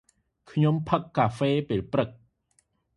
[0.51, 2.09] ខ្ញុំផឹកកាហ្វេពេលព្រឹក។